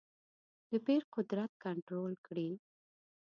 [0.69, 2.49] د پیر قدرت کنټرول کړې.